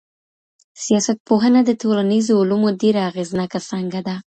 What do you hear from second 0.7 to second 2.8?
سياستپوهنه د ټولنيزو علومو